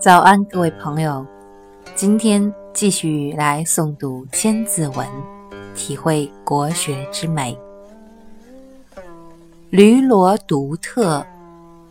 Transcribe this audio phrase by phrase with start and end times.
[0.00, 1.26] 早安，各位朋友，
[1.94, 5.06] 今天继续来诵读《千字文》，
[5.74, 7.54] 体会国学之美。
[9.68, 11.22] 驴骡独特，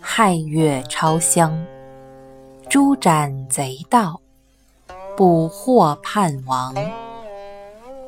[0.02, 1.55] 亥月超香。
[2.68, 4.20] 朱斩贼盗，
[5.16, 6.73] 捕获叛王。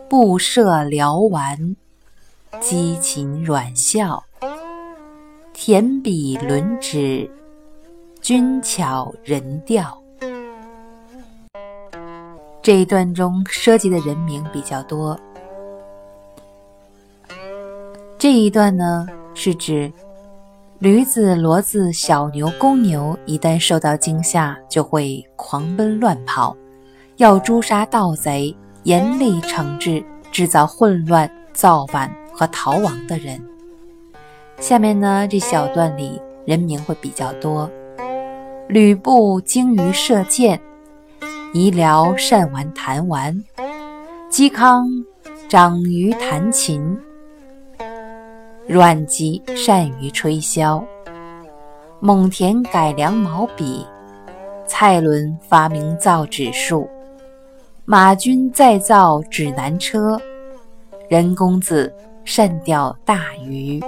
[0.10, 1.76] 布设辽丸，
[2.60, 4.24] 激禽软笑。
[5.54, 7.30] 田笔轮指。
[8.31, 10.02] 君巧人调，
[12.62, 15.20] 这一段中涉及的人名比较多。
[18.17, 19.91] 这一段呢，是指
[20.80, 26.55] 驴子、骡子、小牛、公牛一旦受到惊吓，就会狂奔乱跑，
[27.18, 30.01] 要诛杀盗贼，严厉惩治
[30.32, 33.38] 制造混乱、造反和逃亡的人。
[34.57, 37.70] 下面呢，这小段里人名会比较多。
[38.72, 40.58] 吕布精于射箭，
[41.52, 43.44] 夷辽善玩弹丸，
[44.32, 44.88] 嵇康
[45.50, 46.98] 长于弹琴，
[48.66, 50.82] 阮籍善于吹箫，
[52.00, 53.86] 蒙恬改良毛笔，
[54.66, 56.88] 蔡伦发明造纸术，
[57.84, 60.18] 马钧再造指南车，
[61.10, 63.82] 任公子善钓大鱼。